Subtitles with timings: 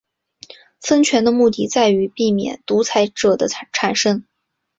[0.81, 4.25] 分权的目的在于避免独裁者的产生。